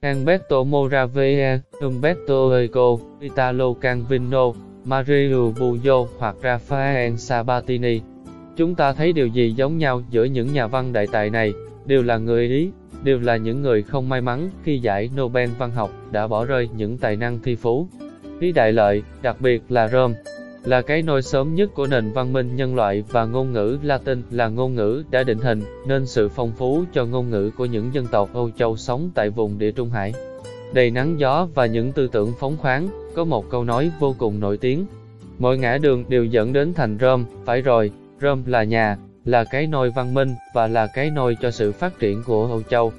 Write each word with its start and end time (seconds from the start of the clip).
Alberto 0.00 0.64
Moravia, 0.64 1.58
Umberto 1.80 2.52
Eco, 2.52 2.98
Italo 3.20 3.74
Calvino, 3.74 4.52
Mario 4.84 5.50
Buio 5.58 6.06
hoặc 6.18 6.36
Rafael 6.42 7.16
Sabatini. 7.16 8.00
Chúng 8.56 8.74
ta 8.74 8.92
thấy 8.92 9.12
điều 9.12 9.26
gì 9.26 9.52
giống 9.52 9.78
nhau 9.78 10.02
giữa 10.10 10.24
những 10.24 10.52
nhà 10.52 10.66
văn 10.66 10.92
đại 10.92 11.06
tài 11.12 11.30
này, 11.30 11.52
đều 11.86 12.02
là 12.02 12.18
người 12.18 12.48
Ý, 12.48 12.70
đều 13.02 13.20
là 13.20 13.36
những 13.36 13.62
người 13.62 13.82
không 13.82 14.08
may 14.08 14.20
mắn 14.20 14.50
khi 14.64 14.78
giải 14.78 15.10
Nobel 15.16 15.50
văn 15.58 15.70
học 15.70 15.90
đã 16.10 16.26
bỏ 16.26 16.44
rơi 16.44 16.68
những 16.76 16.98
tài 16.98 17.16
năng 17.16 17.38
thi 17.42 17.56
phú. 17.56 17.88
Ý 18.40 18.52
đại 18.52 18.72
lợi, 18.72 19.02
đặc 19.22 19.40
biệt 19.40 19.62
là 19.68 19.88
Rome, 19.88 20.14
là 20.64 20.82
cái 20.82 21.02
nôi 21.02 21.22
sớm 21.22 21.54
nhất 21.54 21.70
của 21.74 21.86
nền 21.86 22.12
văn 22.12 22.32
minh 22.32 22.56
nhân 22.56 22.74
loại 22.74 23.04
và 23.10 23.24
ngôn 23.24 23.52
ngữ 23.52 23.78
Latin 23.82 24.22
là 24.30 24.48
ngôn 24.48 24.74
ngữ 24.74 25.04
đã 25.10 25.22
định 25.22 25.38
hình 25.38 25.62
nên 25.86 26.06
sự 26.06 26.28
phong 26.28 26.52
phú 26.52 26.84
cho 26.92 27.04
ngôn 27.04 27.30
ngữ 27.30 27.50
của 27.56 27.64
những 27.64 27.94
dân 27.94 28.06
tộc 28.06 28.34
Âu 28.34 28.50
Châu 28.50 28.76
sống 28.76 29.10
tại 29.14 29.30
vùng 29.30 29.58
địa 29.58 29.72
Trung 29.72 29.90
Hải. 29.90 30.12
Đầy 30.72 30.90
nắng 30.90 31.20
gió 31.20 31.48
và 31.54 31.66
những 31.66 31.92
tư 31.92 32.08
tưởng 32.12 32.32
phóng 32.38 32.56
khoáng, 32.56 32.88
có 33.14 33.24
một 33.24 33.50
câu 33.50 33.64
nói 33.64 33.90
vô 34.00 34.14
cùng 34.18 34.40
nổi 34.40 34.56
tiếng. 34.56 34.86
Mọi 35.38 35.58
ngã 35.58 35.78
đường 35.78 36.04
đều 36.08 36.24
dẫn 36.24 36.52
đến 36.52 36.74
thành 36.74 36.98
Rome, 37.00 37.24
phải 37.44 37.62
rồi, 37.62 37.90
Rome 38.20 38.42
là 38.46 38.62
nhà, 38.62 38.96
là 39.24 39.44
cái 39.44 39.66
nôi 39.66 39.90
văn 39.90 40.14
minh 40.14 40.34
và 40.54 40.66
là 40.66 40.86
cái 40.86 41.10
nôi 41.10 41.36
cho 41.42 41.50
sự 41.50 41.72
phát 41.72 41.98
triển 41.98 42.22
của 42.26 42.46
Âu 42.46 42.62
Châu. 42.62 42.92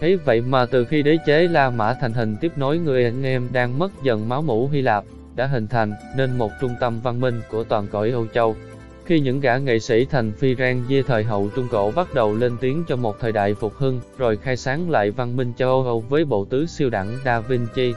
Thế 0.00 0.16
vậy 0.24 0.40
mà 0.40 0.66
từ 0.66 0.84
khi 0.84 1.02
đế 1.02 1.16
chế 1.26 1.48
La 1.48 1.70
Mã 1.70 1.94
thành 2.00 2.12
hình 2.12 2.36
tiếp 2.40 2.52
nối 2.56 2.78
người 2.78 3.04
anh 3.04 3.22
em 3.22 3.48
đang 3.52 3.78
mất 3.78 4.02
dần 4.02 4.28
máu 4.28 4.42
mủ 4.42 4.68
Hy 4.68 4.82
Lạp, 4.82 5.04
đã 5.36 5.46
hình 5.46 5.66
thành 5.66 5.92
nên 6.16 6.38
một 6.38 6.52
trung 6.60 6.74
tâm 6.80 7.00
văn 7.00 7.20
minh 7.20 7.40
của 7.50 7.64
toàn 7.64 7.86
cõi 7.86 8.10
Âu 8.10 8.26
Châu. 8.34 8.56
Khi 9.04 9.20
những 9.20 9.40
gã 9.40 9.56
nghệ 9.58 9.78
sĩ 9.78 10.04
thành 10.04 10.32
phi 10.32 10.54
rang 10.54 10.84
dê 10.88 11.02
thời 11.02 11.24
hậu 11.24 11.50
Trung 11.56 11.68
Cổ 11.70 11.92
bắt 11.96 12.14
đầu 12.14 12.34
lên 12.34 12.56
tiếng 12.60 12.84
cho 12.88 12.96
một 12.96 13.20
thời 13.20 13.32
đại 13.32 13.54
phục 13.54 13.74
hưng, 13.74 14.00
rồi 14.18 14.36
khai 14.36 14.56
sáng 14.56 14.90
lại 14.90 15.10
văn 15.10 15.36
minh 15.36 15.52
châu 15.58 15.84
Âu 15.84 16.04
với 16.08 16.24
bộ 16.24 16.44
tứ 16.44 16.66
siêu 16.66 16.90
đẳng 16.90 17.18
Da 17.24 17.40
Vinci, 17.40 17.94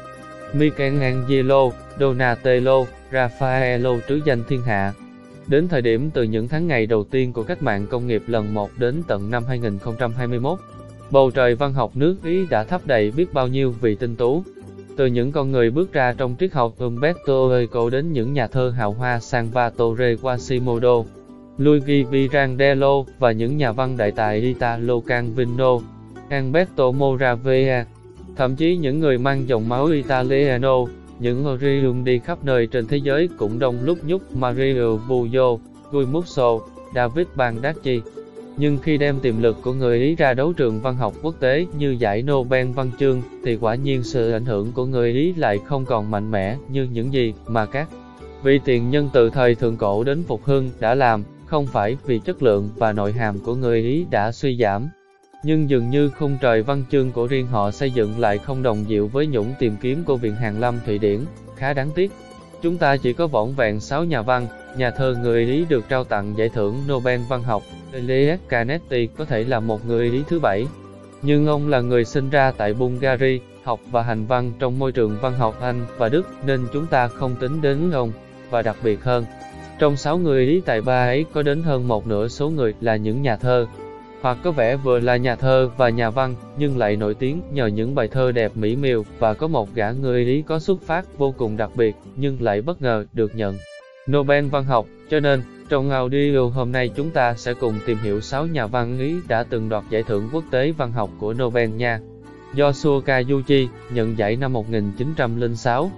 Michelangelo, 0.53 1.69
Donatello, 1.99 2.85
Raffaello 3.11 3.99
trứ 4.09 4.21
danh 4.25 4.43
thiên 4.47 4.61
hạ. 4.61 4.93
Đến 5.47 5.67
thời 5.67 5.81
điểm 5.81 6.09
từ 6.13 6.23
những 6.23 6.47
tháng 6.47 6.67
ngày 6.67 6.85
đầu 6.85 7.03
tiên 7.03 7.33
của 7.33 7.43
cách 7.43 7.63
mạng 7.63 7.87
công 7.87 8.07
nghiệp 8.07 8.23
lần 8.27 8.53
1 8.53 8.69
đến 8.77 9.01
tận 9.07 9.31
năm 9.31 9.43
2021, 9.47 10.59
bầu 11.11 11.31
trời 11.31 11.55
văn 11.55 11.73
học 11.73 11.91
nước 11.95 12.15
Ý 12.23 12.45
đã 12.49 12.63
thắp 12.63 12.81
đầy 12.85 13.11
biết 13.11 13.33
bao 13.33 13.47
nhiêu 13.47 13.71
vị 13.81 13.95
tinh 13.95 14.15
tú, 14.15 14.43
từ 14.99 15.05
những 15.05 15.31
con 15.31 15.51
người 15.51 15.71
bước 15.71 15.93
ra 15.93 16.13
trong 16.17 16.35
triết 16.39 16.53
học 16.53 16.73
Umberto 16.79 17.57
Eco 17.59 17.89
đến 17.89 18.13
những 18.13 18.33
nhà 18.33 18.47
thơ 18.47 18.69
hào 18.69 18.91
hoa 18.91 19.19
Salvatore 19.19 20.15
Quasimodo, 20.15 21.03
Luigi 21.57 22.05
Pirandello 22.11 23.03
và 23.19 23.31
những 23.31 23.57
nhà 23.57 23.71
văn 23.71 23.97
đại 23.97 24.11
tài 24.11 24.37
Italo 24.37 24.99
Calvino, 25.07 25.79
Alberto 26.29 26.91
Moravia, 26.91 27.83
thậm 28.35 28.55
chí 28.55 28.77
những 28.77 28.99
người 28.99 29.17
mang 29.17 29.47
dòng 29.47 29.69
máu 29.69 29.85
Italiano, 29.85 30.77
những 31.19 31.47
Orium 31.47 32.03
đi 32.03 32.19
khắp 32.19 32.37
nơi 32.43 32.67
trên 32.67 32.87
thế 32.87 32.97
giới 32.97 33.29
cũng 33.37 33.59
đông 33.59 33.77
lúc 33.83 33.97
nhúc 34.05 34.35
Mario 34.35 34.97
Buio, 35.09 35.57
Guy 35.91 36.05
Musso, 36.05 36.59
David 36.95 37.27
Baldacci. 37.35 38.01
Nhưng 38.59 38.77
khi 38.77 38.97
đem 38.97 39.19
tiềm 39.19 39.41
lực 39.41 39.57
của 39.61 39.73
người 39.73 39.99
Ý 39.99 40.15
ra 40.15 40.33
đấu 40.33 40.53
trường 40.53 40.81
văn 40.81 40.95
học 40.95 41.13
quốc 41.21 41.35
tế 41.39 41.65
như 41.77 41.95
giải 41.99 42.21
Nobel 42.21 42.67
văn 42.71 42.91
chương, 42.99 43.21
thì 43.43 43.55
quả 43.55 43.75
nhiên 43.75 44.03
sự 44.03 44.31
ảnh 44.31 44.45
hưởng 44.45 44.71
của 44.71 44.85
người 44.85 45.13
Ý 45.13 45.33
lại 45.33 45.59
không 45.65 45.85
còn 45.85 46.11
mạnh 46.11 46.31
mẽ 46.31 46.57
như 46.69 46.83
những 46.83 47.13
gì 47.13 47.33
mà 47.47 47.65
các 47.65 47.89
vị 48.43 48.59
tiền 48.65 48.89
nhân 48.89 49.09
từ 49.13 49.29
thời 49.29 49.55
thượng 49.55 49.77
cổ 49.77 50.03
đến 50.03 50.23
phục 50.27 50.45
hưng 50.45 50.69
đã 50.79 50.95
làm, 50.95 51.23
không 51.45 51.67
phải 51.67 51.97
vì 52.05 52.19
chất 52.19 52.43
lượng 52.43 52.69
và 52.75 52.91
nội 52.91 53.11
hàm 53.11 53.39
của 53.39 53.55
người 53.55 53.81
Ý 53.81 54.05
đã 54.09 54.31
suy 54.31 54.57
giảm. 54.57 54.89
Nhưng 55.43 55.69
dường 55.69 55.89
như 55.89 56.09
khung 56.09 56.37
trời 56.41 56.63
văn 56.63 56.83
chương 56.91 57.11
của 57.11 57.27
riêng 57.27 57.47
họ 57.47 57.71
xây 57.71 57.91
dựng 57.91 58.19
lại 58.19 58.37
không 58.37 58.63
đồng 58.63 58.85
diệu 58.89 59.07
với 59.07 59.27
những 59.27 59.53
tìm 59.59 59.75
kiếm 59.81 60.03
của 60.03 60.17
Viện 60.17 60.35
Hàn 60.35 60.59
Lâm 60.59 60.79
Thụy 60.85 60.97
Điển, 60.97 61.19
khá 61.55 61.73
đáng 61.73 61.89
tiếc. 61.95 62.11
Chúng 62.61 62.77
ta 62.77 62.97
chỉ 62.97 63.13
có 63.13 63.27
vỏn 63.27 63.53
vẹn 63.53 63.79
6 63.79 64.03
nhà 64.03 64.21
văn, 64.21 64.47
nhà 64.77 64.91
thơ 64.91 65.15
người 65.21 65.45
Ý 65.45 65.65
được 65.69 65.89
trao 65.89 66.03
tặng 66.03 66.33
giải 66.37 66.49
thưởng 66.49 66.75
Nobel 66.89 67.21
văn 67.29 67.43
học, 67.43 67.63
Elias 67.93 68.39
Canetti 68.49 69.07
có 69.07 69.25
thể 69.25 69.43
là 69.43 69.59
một 69.59 69.85
người 69.85 70.11
Ý 70.11 70.23
thứ 70.27 70.39
bảy. 70.39 70.67
Nhưng 71.21 71.47
ông 71.47 71.67
là 71.67 71.81
người 71.81 72.05
sinh 72.05 72.29
ra 72.29 72.51
tại 72.51 72.73
Bulgaria, 72.73 73.39
học 73.63 73.79
và 73.91 74.01
hành 74.01 74.25
văn 74.25 74.51
trong 74.59 74.79
môi 74.79 74.91
trường 74.91 75.17
văn 75.21 75.33
học 75.33 75.61
Anh 75.61 75.85
và 75.97 76.09
Đức 76.09 76.27
nên 76.45 76.67
chúng 76.73 76.85
ta 76.85 77.07
không 77.07 77.35
tính 77.35 77.61
đến 77.61 77.91
ông, 77.91 78.11
và 78.49 78.61
đặc 78.61 78.75
biệt 78.83 79.03
hơn. 79.03 79.25
Trong 79.79 79.97
6 79.97 80.17
người 80.17 80.45
Ý 80.45 80.61
tại 80.65 80.81
ba 80.81 81.05
ấy 81.05 81.25
có 81.33 81.41
đến 81.41 81.63
hơn 81.63 81.87
một 81.87 82.07
nửa 82.07 82.27
số 82.27 82.49
người 82.49 82.73
là 82.81 82.95
những 82.95 83.21
nhà 83.21 83.37
thơ, 83.37 83.67
hoặc 84.21 84.37
có 84.43 84.51
vẻ 84.51 84.75
vừa 84.75 84.99
là 84.99 85.17
nhà 85.17 85.35
thơ 85.35 85.69
và 85.77 85.89
nhà 85.89 86.09
văn, 86.09 86.35
nhưng 86.57 86.77
lại 86.77 86.95
nổi 86.95 87.13
tiếng 87.13 87.41
nhờ 87.51 87.67
những 87.67 87.95
bài 87.95 88.07
thơ 88.07 88.31
đẹp 88.31 88.51
mỹ 88.55 88.75
miều 88.75 89.05
và 89.19 89.33
có 89.33 89.47
một 89.47 89.73
gã 89.73 89.91
người 89.91 90.25
Ý 90.25 90.41
có 90.41 90.59
xuất 90.59 90.81
phát 90.81 91.17
vô 91.17 91.33
cùng 91.37 91.57
đặc 91.57 91.71
biệt, 91.75 91.95
nhưng 92.15 92.41
lại 92.41 92.61
bất 92.61 92.81
ngờ 92.81 93.05
được 93.13 93.35
nhận 93.35 93.57
Nobel 94.11 94.45
văn 94.45 94.63
học, 94.63 94.85
cho 95.09 95.19
nên, 95.19 95.41
trong 95.69 95.91
audio 95.91 96.39
hôm 96.39 96.71
nay 96.71 96.89
chúng 96.95 97.09
ta 97.09 97.33
sẽ 97.33 97.53
cùng 97.53 97.79
tìm 97.85 97.97
hiểu 97.97 98.21
6 98.21 98.47
nhà 98.47 98.67
văn 98.67 98.99
Ý 98.99 99.15
đã 99.27 99.43
từng 99.43 99.69
đoạt 99.69 99.83
giải 99.89 100.03
thưởng 100.03 100.29
quốc 100.33 100.43
tế 100.51 100.71
văn 100.71 100.91
học 100.91 101.09
của 101.19 101.33
Nobel 101.33 101.69
nha. 101.69 101.99
Joshua 102.53 103.01
Kayuchi 103.01 103.67
nhận 103.93 104.17
giải 104.17 104.35
năm 104.35 104.53
1906, 104.53 105.91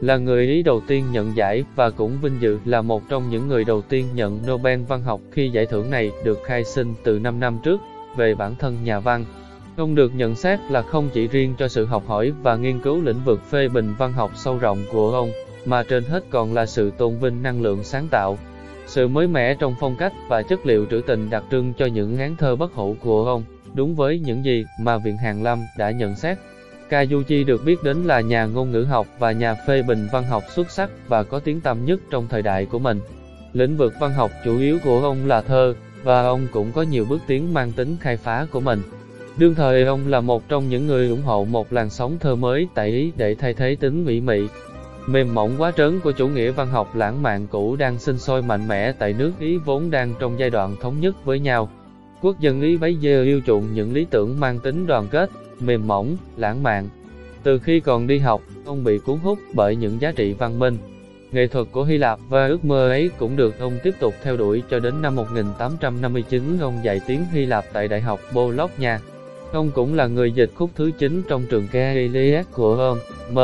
là 0.00 0.16
người 0.16 0.46
Ý 0.46 0.62
đầu 0.62 0.80
tiên 0.86 1.04
nhận 1.12 1.36
giải 1.36 1.64
và 1.76 1.90
cũng 1.90 2.18
vinh 2.22 2.40
dự 2.40 2.58
là 2.64 2.82
một 2.82 3.02
trong 3.08 3.30
những 3.30 3.48
người 3.48 3.64
đầu 3.64 3.82
tiên 3.82 4.06
nhận 4.14 4.40
Nobel 4.48 4.80
văn 4.82 5.02
học 5.02 5.20
khi 5.30 5.48
giải 5.48 5.66
thưởng 5.66 5.90
này 5.90 6.10
được 6.24 6.38
khai 6.44 6.64
sinh 6.64 6.94
từ 7.04 7.18
5 7.18 7.40
năm 7.40 7.58
trước, 7.62 7.80
về 8.16 8.34
bản 8.34 8.54
thân 8.58 8.76
nhà 8.84 9.00
văn. 9.00 9.24
Ông 9.76 9.94
được 9.94 10.14
nhận 10.14 10.34
xét 10.34 10.60
là 10.70 10.82
không 10.82 11.08
chỉ 11.12 11.28
riêng 11.28 11.54
cho 11.58 11.68
sự 11.68 11.84
học 11.84 12.02
hỏi 12.06 12.32
và 12.42 12.56
nghiên 12.56 12.80
cứu 12.80 13.00
lĩnh 13.02 13.24
vực 13.24 13.40
phê 13.50 13.68
bình 13.68 13.94
văn 13.98 14.12
học 14.12 14.30
sâu 14.34 14.58
rộng 14.58 14.84
của 14.92 15.10
ông, 15.10 15.30
mà 15.64 15.82
trên 15.82 16.04
hết 16.04 16.24
còn 16.30 16.54
là 16.54 16.66
sự 16.66 16.90
tôn 16.98 17.18
vinh 17.18 17.42
năng 17.42 17.62
lượng 17.62 17.84
sáng 17.84 18.08
tạo, 18.10 18.38
sự 18.86 19.08
mới 19.08 19.28
mẻ 19.28 19.54
trong 19.54 19.74
phong 19.80 19.96
cách 19.96 20.12
và 20.28 20.42
chất 20.42 20.66
liệu 20.66 20.86
trữ 20.90 21.00
tình 21.06 21.30
đặc 21.30 21.44
trưng 21.50 21.72
cho 21.78 21.86
những 21.86 22.18
án 22.18 22.36
thơ 22.36 22.56
bất 22.56 22.72
hủ 22.74 22.96
của 23.00 23.24
ông, 23.26 23.44
đúng 23.74 23.94
với 23.94 24.18
những 24.18 24.44
gì 24.44 24.64
mà 24.80 24.98
Viện 24.98 25.16
Hàn 25.16 25.42
Lâm 25.42 25.58
đã 25.78 25.90
nhận 25.90 26.16
xét. 26.16 26.38
Kayuchi 26.88 27.44
được 27.44 27.64
biết 27.64 27.82
đến 27.82 28.04
là 28.04 28.20
nhà 28.20 28.44
ngôn 28.44 28.70
ngữ 28.70 28.82
học 28.82 29.06
và 29.18 29.32
nhà 29.32 29.54
phê 29.66 29.82
bình 29.82 30.08
văn 30.12 30.24
học 30.24 30.44
xuất 30.54 30.70
sắc 30.70 30.90
và 31.08 31.22
có 31.22 31.38
tiếng 31.38 31.60
tăm 31.60 31.84
nhất 31.84 32.00
trong 32.10 32.28
thời 32.28 32.42
đại 32.42 32.66
của 32.66 32.78
mình. 32.78 33.00
Lĩnh 33.52 33.76
vực 33.76 33.94
văn 34.00 34.12
học 34.12 34.30
chủ 34.44 34.58
yếu 34.58 34.78
của 34.84 35.00
ông 35.00 35.26
là 35.26 35.42
thơ, 35.42 35.74
và 36.02 36.22
ông 36.22 36.46
cũng 36.52 36.72
có 36.72 36.82
nhiều 36.82 37.04
bước 37.04 37.20
tiến 37.26 37.54
mang 37.54 37.72
tính 37.72 37.96
khai 38.00 38.16
phá 38.16 38.46
của 38.50 38.60
mình. 38.60 38.82
Đương 39.38 39.54
thời 39.54 39.84
ông 39.84 40.08
là 40.08 40.20
một 40.20 40.48
trong 40.48 40.68
những 40.68 40.86
người 40.86 41.08
ủng 41.08 41.22
hộ 41.22 41.44
một 41.44 41.72
làn 41.72 41.90
sóng 41.90 42.18
thơ 42.18 42.34
mới 42.34 42.68
tại 42.74 42.88
Ý 42.88 43.12
để 43.16 43.34
thay 43.34 43.54
thế 43.54 43.76
tính 43.80 44.04
mỹ 44.04 44.20
mị, 44.20 44.40
mềm 45.06 45.34
mỏng 45.34 45.54
quá 45.58 45.72
trớn 45.76 46.00
của 46.00 46.12
chủ 46.12 46.28
nghĩa 46.28 46.50
văn 46.50 46.68
học 46.68 46.96
lãng 46.96 47.22
mạn 47.22 47.46
cũ 47.46 47.76
đang 47.76 47.98
sinh 47.98 48.18
sôi 48.18 48.42
mạnh 48.42 48.68
mẽ 48.68 48.92
tại 48.92 49.12
nước 49.12 49.32
Ý 49.38 49.58
vốn 49.58 49.90
đang 49.90 50.14
trong 50.18 50.38
giai 50.38 50.50
đoạn 50.50 50.76
thống 50.80 51.00
nhất 51.00 51.24
với 51.24 51.40
nhau. 51.40 51.70
Quốc 52.22 52.40
dân 52.40 52.60
Ý 52.60 52.76
bấy 52.76 52.94
giờ 52.94 53.22
yêu 53.22 53.40
chuộng 53.46 53.74
những 53.74 53.92
lý 53.92 54.06
tưởng 54.10 54.40
mang 54.40 54.58
tính 54.58 54.86
đoàn 54.86 55.06
kết, 55.10 55.30
mềm 55.60 55.86
mỏng, 55.86 56.16
lãng 56.36 56.62
mạn. 56.62 56.88
Từ 57.42 57.58
khi 57.58 57.80
còn 57.80 58.06
đi 58.06 58.18
học, 58.18 58.42
ông 58.64 58.84
bị 58.84 58.98
cuốn 58.98 59.18
hút 59.18 59.38
bởi 59.54 59.76
những 59.76 60.00
giá 60.00 60.12
trị 60.16 60.32
văn 60.32 60.58
minh. 60.58 60.76
Nghệ 61.32 61.46
thuật 61.46 61.66
của 61.72 61.84
Hy 61.84 61.98
Lạp 61.98 62.18
và 62.28 62.46
ước 62.46 62.64
mơ 62.64 62.88
ấy 62.88 63.10
cũng 63.18 63.36
được 63.36 63.58
ông 63.58 63.78
tiếp 63.82 63.94
tục 64.00 64.14
theo 64.22 64.36
đuổi 64.36 64.62
cho 64.70 64.78
đến 64.78 65.02
năm 65.02 65.16
1859 65.16 66.58
ông 66.60 66.80
dạy 66.84 67.00
tiếng 67.06 67.24
Hy 67.32 67.46
Lạp 67.46 67.64
tại 67.72 67.88
Đại 67.88 68.00
học 68.00 68.20
Bologna. 68.32 69.00
Ông 69.52 69.70
cũng 69.70 69.94
là 69.94 70.06
người 70.06 70.32
dịch 70.32 70.50
khúc 70.54 70.70
thứ 70.74 70.90
9 70.98 71.22
trong 71.28 71.46
trường 71.50 71.68
ca 71.72 71.92
Iliad 71.92 72.46
của 72.52 72.74
ông, 72.74 72.98
M. 73.32 73.38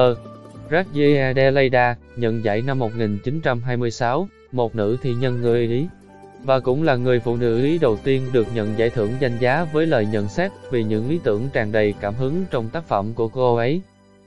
Radje 0.70 1.22
Adelaida, 1.22 1.96
nhận 2.16 2.44
giải 2.44 2.62
năm 2.62 2.78
1926, 2.78 4.28
một 4.52 4.74
nữ 4.74 4.96
thi 5.02 5.14
nhân 5.14 5.40
người 5.40 5.66
Ý, 5.66 5.86
và 6.44 6.60
cũng 6.60 6.82
là 6.82 6.96
người 6.96 7.20
phụ 7.20 7.36
nữ 7.36 7.64
Ý 7.64 7.78
đầu 7.78 7.96
tiên 8.04 8.22
được 8.32 8.46
nhận 8.54 8.78
giải 8.78 8.90
thưởng 8.90 9.10
danh 9.20 9.38
giá 9.40 9.66
với 9.72 9.86
lời 9.86 10.06
nhận 10.06 10.28
xét 10.28 10.52
vì 10.70 10.84
những 10.84 11.08
ý 11.08 11.18
tưởng 11.24 11.48
tràn 11.52 11.72
đầy 11.72 11.94
cảm 12.00 12.14
hứng 12.14 12.44
trong 12.50 12.68
tác 12.68 12.84
phẩm 12.88 13.12
của 13.14 13.28
cô 13.28 13.54
ấy. 13.56 13.80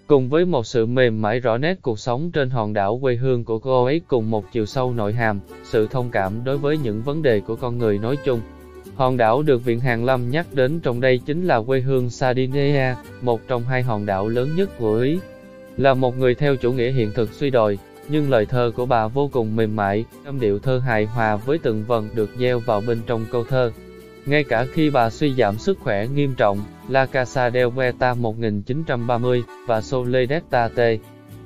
Cùng 0.07 0.29
với 0.29 0.45
một 0.45 0.65
sự 0.65 0.85
mềm 0.85 1.21
mại 1.21 1.39
rõ 1.39 1.57
nét 1.57 1.77
cuộc 1.81 1.99
sống 1.99 2.31
trên 2.31 2.49
hòn 2.49 2.73
đảo 2.73 2.99
quê 3.01 3.15
hương 3.15 3.43
của 3.43 3.59
cô 3.59 3.85
ấy 3.85 4.01
cùng 4.07 4.29
một 4.29 4.45
chiều 4.51 4.65
sâu 4.65 4.93
nội 4.93 5.13
hàm, 5.13 5.39
sự 5.63 5.87
thông 5.87 6.09
cảm 6.11 6.43
đối 6.43 6.57
với 6.57 6.77
những 6.77 7.01
vấn 7.01 7.21
đề 7.21 7.39
của 7.39 7.55
con 7.55 7.77
người 7.77 7.97
nói 7.97 8.17
chung. 8.25 8.41
Hòn 8.95 9.17
đảo 9.17 9.41
được 9.41 9.65
Viện 9.65 9.79
Hàn 9.79 10.05
Lâm 10.05 10.31
nhắc 10.31 10.53
đến 10.53 10.79
trong 10.79 11.01
đây 11.01 11.19
chính 11.25 11.47
là 11.47 11.61
quê 11.61 11.79
hương 11.79 12.09
Sardinia, 12.09 12.95
một 13.21 13.41
trong 13.47 13.63
hai 13.63 13.83
hòn 13.83 14.05
đảo 14.05 14.27
lớn 14.27 14.49
nhất 14.55 14.69
của 14.79 14.95
Ý. 14.95 15.19
Là 15.77 15.93
một 15.93 16.17
người 16.17 16.35
theo 16.35 16.55
chủ 16.55 16.71
nghĩa 16.71 16.91
hiện 16.91 17.11
thực 17.15 17.33
suy 17.33 17.49
đồi, 17.49 17.79
nhưng 18.09 18.29
lời 18.29 18.45
thơ 18.45 18.71
của 18.75 18.85
bà 18.85 19.07
vô 19.07 19.29
cùng 19.33 19.55
mềm 19.55 19.75
mại, 19.75 20.05
âm 20.25 20.39
điệu 20.39 20.59
thơ 20.59 20.81
hài 20.85 21.05
hòa 21.05 21.35
với 21.35 21.57
từng 21.57 21.83
vần 21.87 22.09
được 22.15 22.29
gieo 22.39 22.59
vào 22.59 22.81
bên 22.87 23.01
trong 23.07 23.25
câu 23.31 23.43
thơ. 23.43 23.71
Ngay 24.25 24.43
cả 24.43 24.65
khi 24.73 24.89
bà 24.89 25.09
suy 25.09 25.33
giảm 25.33 25.57
sức 25.57 25.79
khỏe 25.79 26.07
nghiêm 26.07 26.33
trọng, 26.37 26.59
La 26.89 27.05
Casa 27.05 27.49
del 27.49 27.67
Poeta 27.67 28.13
1930 28.13 29.43
và 29.67 29.81
Soledad 29.81 30.43
T. 30.49 30.79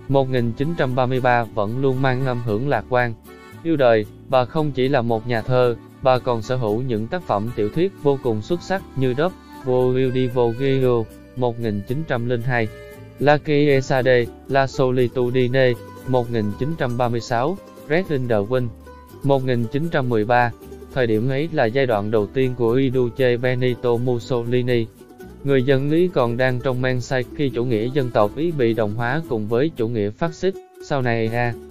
1933 0.09 1.43
vẫn 1.43 1.81
luôn 1.81 2.01
mang 2.01 2.25
âm 2.25 2.41
hưởng 2.45 2.69
lạc 2.69 2.85
quan. 2.89 3.13
Yêu 3.63 3.75
đời, 3.75 4.05
bà 4.29 4.45
không 4.45 4.71
chỉ 4.71 4.87
là 4.87 5.01
một 5.01 5.27
nhà 5.27 5.41
thơ, 5.41 5.75
bà 6.01 6.19
còn 6.19 6.41
sở 6.41 6.55
hữu 6.55 6.81
những 6.81 7.07
tác 7.07 7.23
phẩm 7.23 7.49
tiểu 7.55 7.69
thuyết 7.69 7.91
vô 8.03 8.19
cùng 8.23 8.41
xuất 8.41 8.61
sắc 8.61 8.81
như 8.95 9.13
Dove, 9.17 9.35
Vô 9.65 9.93
di 9.93 10.29
1902. 11.35 12.67
La 13.19 13.37
Chiesa 13.37 14.01
La 14.47 14.67
Solitudine, 14.67 15.73
1936, 16.07 17.57
Red 17.89 18.05
in 18.09 18.27
the 18.27 18.35
Wind, 18.35 18.67
1913. 19.23 20.51
Thời 20.93 21.07
điểm 21.07 21.29
ấy 21.29 21.49
là 21.53 21.65
giai 21.65 21.85
đoạn 21.85 22.11
đầu 22.11 22.27
tiên 22.27 22.53
của 22.57 22.71
Iduce 22.71 23.37
Benito 23.37 23.97
Mussolini. 23.97 24.85
Người 25.43 25.63
dân 25.63 25.91
Ý 25.91 26.07
còn 26.07 26.37
đang 26.37 26.59
trong 26.59 26.81
men 26.81 27.01
say 27.01 27.23
khi 27.35 27.49
chủ 27.49 27.65
nghĩa 27.65 27.89
dân 27.93 28.09
tộc 28.11 28.35
Ý 28.35 28.51
bị 28.51 28.73
đồng 28.73 28.93
hóa 28.93 29.21
cùng 29.29 29.47
với 29.47 29.71
chủ 29.75 29.87
nghĩa 29.87 30.09
phát 30.09 30.33
xít. 30.33 30.53
Sau 30.83 31.01
này 31.01 31.29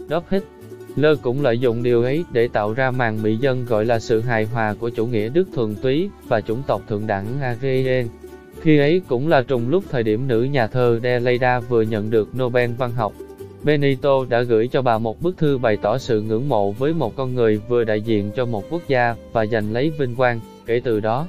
Adolf 0.09 0.23
Hitler 0.31 1.19
cũng 1.23 1.43
lợi 1.43 1.59
dụng 1.59 1.83
điều 1.83 2.03
ấy 2.03 2.25
để 2.33 2.49
tạo 2.49 2.73
ra 2.73 2.91
màn 2.91 3.23
mỹ 3.23 3.37
dân 3.37 3.65
gọi 3.65 3.85
là 3.85 3.99
sự 3.99 4.21
hài 4.21 4.45
hòa 4.45 4.75
của 4.81 4.91
chủ 4.91 5.07
nghĩa 5.07 5.29
Đức 5.29 5.49
thuần 5.55 5.75
túy 5.83 6.11
và 6.29 6.41
chủng 6.41 6.63
tộc 6.67 6.83
thượng 6.89 7.07
đẳng 7.07 7.27
Aryan. 7.41 8.09
Khi 8.61 8.79
ấy 8.79 9.03
cũng 9.09 9.29
là 9.29 9.43
trùng 9.43 9.69
lúc 9.69 9.85
thời 9.91 10.03
điểm 10.03 10.29
nữ 10.29 10.43
nhà 10.43 10.67
thơ 10.67 11.01
Deleida 11.03 11.61
vừa 11.61 11.83
nhận 11.83 12.11
được 12.11 12.29
Nobel 12.39 12.71
văn 12.79 12.93
học. 12.93 13.13
Benito 13.65 14.25
đã 14.29 14.43
gửi 14.43 14.69
cho 14.69 14.83
bà 14.83 14.99
một 14.99 15.23
bức 15.23 15.39
thư 15.39 15.59
bày 15.59 15.77
tỏ 15.77 15.99
sự 15.99 16.23
ngưỡng 16.23 16.49
mộ 16.49 16.73
với 16.73 16.95
một 16.95 17.17
con 17.17 17.35
người 17.35 17.61
vừa 17.69 17.85
đại 17.85 18.01
diện 18.01 18.31
cho 18.37 18.45
một 18.47 18.65
quốc 18.71 18.83
gia 18.89 19.15
và 19.33 19.47
giành 19.47 19.73
lấy 19.73 19.91
vinh 19.91 20.17
quang. 20.17 20.41
Kể 20.67 20.81
từ 20.85 21.01
đó, 21.01 21.27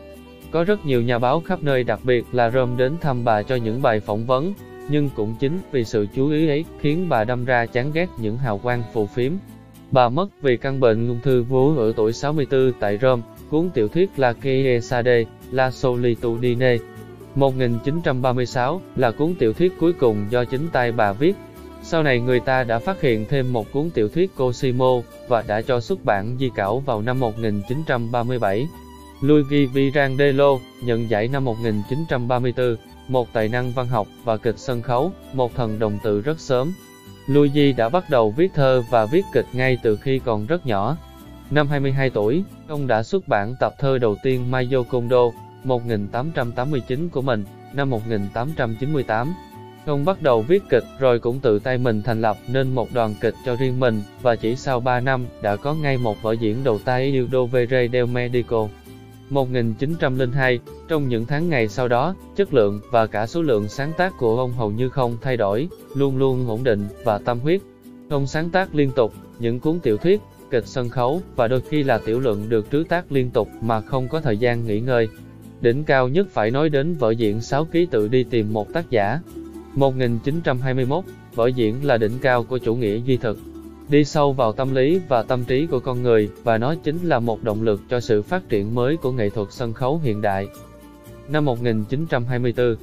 có 0.51 0.63
rất 0.63 0.85
nhiều 0.85 1.01
nhà 1.01 1.19
báo 1.19 1.41
khắp 1.41 1.63
nơi 1.63 1.83
đặc 1.83 1.99
biệt 2.03 2.25
là 2.31 2.49
Rome 2.49 2.75
đến 2.77 2.93
thăm 3.01 3.23
bà 3.23 3.43
cho 3.43 3.55
những 3.55 3.81
bài 3.81 3.99
phỏng 3.99 4.25
vấn, 4.25 4.53
nhưng 4.89 5.09
cũng 5.15 5.35
chính 5.39 5.59
vì 5.71 5.83
sự 5.83 6.07
chú 6.15 6.29
ý 6.29 6.47
ấy 6.47 6.65
khiến 6.79 7.09
bà 7.09 7.23
đâm 7.23 7.45
ra 7.45 7.65
chán 7.65 7.91
ghét 7.93 8.07
những 8.17 8.37
hào 8.37 8.57
quang 8.57 8.83
phù 8.93 9.05
phiếm. 9.05 9.31
Bà 9.91 10.09
mất 10.09 10.27
vì 10.41 10.57
căn 10.57 10.79
bệnh 10.79 11.07
ung 11.07 11.19
thư 11.23 11.43
vú 11.43 11.77
ở 11.77 11.93
tuổi 11.95 12.13
64 12.13 12.71
tại 12.79 12.97
Rome, 13.01 13.21
cuốn 13.49 13.69
tiểu 13.73 13.87
thuyết 13.87 14.09
La 14.17 14.33
Chiesa 14.43 15.03
La 15.51 15.71
Solitudine 15.71 16.77
1936 17.35 18.81
là 18.95 19.11
cuốn 19.11 19.35
tiểu 19.39 19.53
thuyết 19.53 19.73
cuối 19.79 19.93
cùng 19.93 20.25
do 20.29 20.45
chính 20.45 20.67
tay 20.71 20.91
bà 20.91 21.13
viết. 21.13 21.35
Sau 21.83 22.03
này 22.03 22.19
người 22.19 22.39
ta 22.39 22.63
đã 22.63 22.79
phát 22.79 23.01
hiện 23.01 23.25
thêm 23.29 23.53
một 23.53 23.71
cuốn 23.71 23.89
tiểu 23.89 24.09
thuyết 24.09 24.35
Cosimo 24.37 25.01
và 25.27 25.43
đã 25.47 25.61
cho 25.61 25.79
xuất 25.79 26.05
bản 26.05 26.37
di 26.39 26.49
cảo 26.55 26.79
vào 26.79 27.01
năm 27.01 27.19
1937. 27.19 28.67
Luigi 29.21 29.67
Pirandello 29.73 30.57
nhận 30.83 31.09
giải 31.09 31.27
năm 31.27 31.45
1934, 31.45 32.75
một 33.07 33.33
tài 33.33 33.47
năng 33.47 33.71
văn 33.71 33.87
học 33.87 34.07
và 34.23 34.37
kịch 34.37 34.57
sân 34.57 34.81
khấu, 34.81 35.11
một 35.33 35.55
thần 35.55 35.79
đồng 35.79 35.99
tự 36.03 36.21
rất 36.21 36.39
sớm. 36.39 36.73
Luigi 37.27 37.77
đã 37.77 37.89
bắt 37.89 38.09
đầu 38.09 38.31
viết 38.31 38.51
thơ 38.53 38.83
và 38.89 39.05
viết 39.05 39.25
kịch 39.33 39.45
ngay 39.53 39.77
từ 39.83 39.95
khi 39.95 40.19
còn 40.19 40.45
rất 40.45 40.65
nhỏ. 40.65 40.97
Năm 41.51 41.67
22 41.67 42.09
tuổi, 42.09 42.43
ông 42.67 42.87
đã 42.87 43.03
xuất 43.03 43.27
bản 43.27 43.55
tập 43.59 43.73
thơ 43.79 43.97
đầu 43.97 44.15
tiên 44.23 44.51
Mayo 44.51 44.83
Kondo, 44.83 45.29
1889 45.63 47.09
của 47.09 47.21
mình, 47.21 47.45
năm 47.73 47.89
1898. 47.89 49.33
Ông 49.85 50.05
bắt 50.05 50.21
đầu 50.21 50.41
viết 50.41 50.63
kịch 50.69 50.83
rồi 50.99 51.19
cũng 51.19 51.39
tự 51.39 51.59
tay 51.59 51.77
mình 51.77 52.01
thành 52.01 52.21
lập 52.21 52.37
nên 52.47 52.75
một 52.75 52.89
đoàn 52.93 53.15
kịch 53.21 53.35
cho 53.45 53.55
riêng 53.55 53.79
mình 53.79 54.01
và 54.21 54.35
chỉ 54.35 54.55
sau 54.55 54.79
3 54.79 54.99
năm 54.99 55.25
đã 55.41 55.55
có 55.55 55.73
ngay 55.73 55.97
một 55.97 56.21
vở 56.21 56.31
diễn 56.31 56.63
đầu 56.63 56.79
tay 56.85 57.03
Il 57.03 57.25
Dovere 57.31 57.87
del 57.87 58.05
Medico. 58.05 58.67
1902, 59.29 60.59
trong 60.87 61.07
những 61.07 61.25
tháng 61.25 61.49
ngày 61.49 61.67
sau 61.67 61.87
đó, 61.87 62.15
chất 62.35 62.53
lượng 62.53 62.79
và 62.91 63.07
cả 63.07 63.27
số 63.27 63.41
lượng 63.41 63.69
sáng 63.69 63.91
tác 63.97 64.13
của 64.17 64.37
ông 64.37 64.51
hầu 64.51 64.71
như 64.71 64.89
không 64.89 65.17
thay 65.21 65.37
đổi, 65.37 65.67
luôn 65.95 66.17
luôn 66.17 66.47
ổn 66.47 66.63
định 66.63 66.87
và 67.03 67.17
tâm 67.17 67.39
huyết. 67.39 67.61
Ông 68.09 68.27
sáng 68.27 68.49
tác 68.49 68.75
liên 68.75 68.91
tục, 68.95 69.13
những 69.39 69.59
cuốn 69.59 69.79
tiểu 69.79 69.97
thuyết, 69.97 70.21
kịch 70.51 70.67
sân 70.67 70.89
khấu 70.89 71.21
và 71.35 71.47
đôi 71.47 71.61
khi 71.61 71.83
là 71.83 71.97
tiểu 71.97 72.19
luận 72.19 72.49
được 72.49 72.71
trứ 72.71 72.83
tác 72.89 73.11
liên 73.11 73.29
tục 73.29 73.49
mà 73.61 73.81
không 73.81 74.07
có 74.07 74.21
thời 74.21 74.37
gian 74.37 74.65
nghỉ 74.65 74.79
ngơi. 74.79 75.07
Đỉnh 75.61 75.83
cao 75.83 76.07
nhất 76.07 76.27
phải 76.31 76.51
nói 76.51 76.69
đến 76.69 76.95
vở 76.95 77.11
diễn 77.11 77.41
6 77.41 77.65
ký 77.65 77.85
tự 77.85 78.07
đi 78.07 78.23
tìm 78.23 78.53
một 78.53 78.73
tác 78.73 78.89
giả. 78.89 79.19
1921, 79.75 81.03
vở 81.35 81.47
diễn 81.47 81.85
là 81.85 81.97
đỉnh 81.97 82.19
cao 82.21 82.43
của 82.43 82.57
chủ 82.57 82.75
nghĩa 82.75 82.97
duy 82.97 83.17
thực. 83.17 83.37
Đi 83.89 84.05
sâu 84.05 84.33
vào 84.33 84.51
tâm 84.51 84.75
lý 84.75 85.01
và 85.07 85.23
tâm 85.23 85.43
trí 85.43 85.67
của 85.67 85.79
con 85.79 86.03
người, 86.03 86.29
và 86.43 86.57
nó 86.57 86.75
chính 86.83 86.97
là 87.03 87.19
một 87.19 87.43
động 87.43 87.61
lực 87.61 87.81
cho 87.89 87.99
sự 87.99 88.21
phát 88.21 88.49
triển 88.49 88.75
mới 88.75 88.97
của 88.97 89.11
nghệ 89.11 89.29
thuật 89.29 89.47
sân 89.51 89.73
khấu 89.73 89.99
hiện 90.03 90.21
đại. 90.21 90.47
Năm 91.29 91.45
1924, 91.45 92.75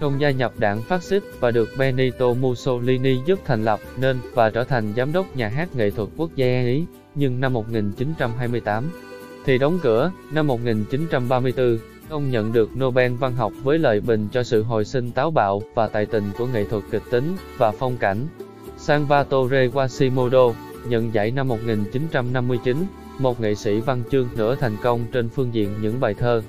ông 0.00 0.20
gia 0.20 0.30
nhập 0.30 0.52
đảng 0.58 0.82
phát 0.82 1.02
xít 1.02 1.22
và 1.40 1.50
được 1.50 1.68
Benito 1.78 2.32
Mussolini 2.32 3.16
giúp 3.26 3.38
thành 3.44 3.64
lập 3.64 3.80
nên 3.96 4.18
và 4.34 4.50
trở 4.50 4.64
thành 4.64 4.92
giám 4.96 5.12
đốc 5.12 5.36
nhà 5.36 5.48
hát 5.48 5.76
nghệ 5.76 5.90
thuật 5.90 6.08
quốc 6.16 6.30
gia 6.36 6.62
Ý. 6.62 6.84
Nhưng 7.14 7.40
năm 7.40 7.52
1928, 7.52 8.90
thì 9.44 9.58
đóng 9.58 9.78
cửa, 9.82 10.12
năm 10.32 10.46
1934, 10.46 11.78
Ông 12.12 12.30
nhận 12.30 12.52
được 12.52 12.70
Nobel 12.78 13.12
văn 13.12 13.36
học 13.36 13.52
với 13.62 13.78
lời 13.78 14.00
bình 14.00 14.28
cho 14.32 14.42
sự 14.42 14.62
hồi 14.62 14.84
sinh 14.84 15.10
táo 15.10 15.30
bạo 15.30 15.62
và 15.74 15.88
tài 15.88 16.06
tình 16.06 16.24
của 16.38 16.46
nghệ 16.46 16.64
thuật 16.64 16.82
kịch 16.90 17.02
tính 17.10 17.36
và 17.58 17.72
phong 17.78 17.96
cảnh. 17.96 18.26
Salvatore 18.76 19.68
Quasimodo 19.68 20.52
nhận 20.88 21.14
giải 21.14 21.30
năm 21.30 21.48
1959, 21.48 22.76
một 23.18 23.40
nghệ 23.40 23.54
sĩ 23.54 23.80
văn 23.80 24.02
chương 24.10 24.28
nửa 24.36 24.54
thành 24.54 24.76
công 24.82 25.04
trên 25.12 25.28
phương 25.28 25.54
diện 25.54 25.74
những 25.82 26.00
bài 26.00 26.14
thơ. 26.14 26.42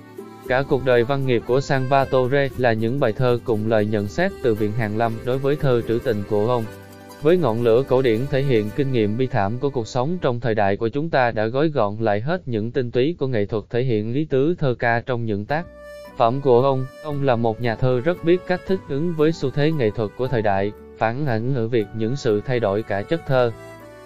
Cả 0.47 0.63
cuộc 0.69 0.85
đời 0.85 1.03
văn 1.03 1.27
nghiệp 1.27 1.43
của 1.47 1.61
Salvatore 1.61 2.49
là 2.57 2.73
những 2.73 2.99
bài 2.99 3.13
thơ 3.13 3.39
cùng 3.43 3.67
lời 3.67 3.85
nhận 3.85 4.07
xét 4.07 4.31
từ 4.43 4.55
Viện 4.55 4.71
Hàn 4.71 4.97
Lâm 4.97 5.13
đối 5.25 5.37
với 5.37 5.55
thơ 5.55 5.81
trữ 5.87 5.99
tình 6.03 6.23
của 6.29 6.47
ông. 6.47 6.63
Với 7.23 7.37
ngọn 7.37 7.63
lửa 7.63 7.83
cổ 7.87 8.01
điển 8.01 8.19
thể 8.29 8.41
hiện 8.41 8.69
kinh 8.75 8.91
nghiệm 8.91 9.17
bi 9.17 9.27
thảm 9.27 9.59
của 9.59 9.69
cuộc 9.69 9.87
sống 9.87 10.17
trong 10.21 10.39
thời 10.39 10.55
đại 10.55 10.77
của 10.77 10.89
chúng 10.89 11.09
ta 11.09 11.31
đã 11.31 11.45
gói 11.45 11.69
gọn 11.69 11.97
lại 11.99 12.21
hết 12.21 12.47
những 12.47 12.71
tinh 12.71 12.91
túy 12.91 13.15
của 13.19 13.27
nghệ 13.27 13.45
thuật 13.45 13.63
thể 13.69 13.83
hiện 13.83 14.13
lý 14.13 14.25
tứ 14.25 14.55
thơ 14.59 14.75
ca 14.79 15.01
trong 15.05 15.25
những 15.25 15.45
tác 15.45 15.65
phẩm 16.17 16.41
của 16.41 16.61
ông. 16.61 16.85
Ông 17.03 17.23
là 17.23 17.35
một 17.35 17.61
nhà 17.61 17.75
thơ 17.75 18.01
rất 18.05 18.23
biết 18.23 18.41
cách 18.47 18.61
thích 18.67 18.79
ứng 18.89 19.13
với 19.13 19.31
xu 19.31 19.49
thế 19.49 19.71
nghệ 19.71 19.89
thuật 19.89 20.11
của 20.17 20.27
thời 20.27 20.41
đại, 20.41 20.71
phản 20.97 21.25
ảnh 21.25 21.55
ở 21.55 21.67
việc 21.67 21.87
những 21.97 22.15
sự 22.15 22.41
thay 22.45 22.59
đổi 22.59 22.83
cả 22.83 23.01
chất 23.01 23.21
thơ, 23.27 23.51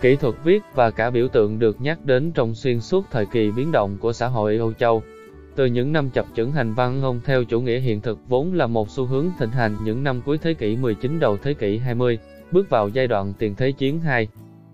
kỹ 0.01 0.15
thuật 0.15 0.35
viết 0.43 0.63
và 0.75 0.91
cả 0.91 1.09
biểu 1.09 1.27
tượng 1.27 1.59
được 1.59 1.81
nhắc 1.81 2.05
đến 2.05 2.31
trong 2.31 2.55
xuyên 2.55 2.81
suốt 2.81 3.05
thời 3.11 3.25
kỳ 3.25 3.51
biến 3.51 3.71
động 3.71 3.97
của 3.97 4.13
xã 4.13 4.27
hội 4.27 4.57
Âu 4.57 4.73
Châu. 4.73 5.03
Từ 5.55 5.65
những 5.65 5.93
năm 5.93 6.09
chập 6.09 6.25
chững 6.35 6.51
hành 6.51 6.73
văn 6.73 7.01
ông 7.01 7.19
theo 7.25 7.43
chủ 7.43 7.61
nghĩa 7.61 7.79
hiện 7.79 8.01
thực 8.01 8.19
vốn 8.27 8.53
là 8.53 8.67
một 8.67 8.89
xu 8.89 9.05
hướng 9.05 9.29
thịnh 9.39 9.49
hành 9.49 9.75
những 9.83 10.03
năm 10.03 10.21
cuối 10.25 10.37
thế 10.37 10.53
kỷ 10.53 10.75
19 10.75 11.19
đầu 11.19 11.37
thế 11.37 11.53
kỷ 11.53 11.77
20 11.77 12.19
bước 12.51 12.69
vào 12.69 12.89
giai 12.89 13.07
đoạn 13.07 13.33
tiền 13.39 13.55
thế 13.55 13.71
chiến 13.71 13.99
2. 13.99 14.27